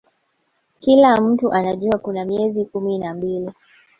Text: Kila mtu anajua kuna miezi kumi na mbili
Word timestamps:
Kila 0.79 1.21
mtu 1.21 1.51
anajua 1.53 1.97
kuna 1.97 2.25
miezi 2.25 2.65
kumi 2.65 2.97
na 2.99 3.13
mbili 3.13 3.51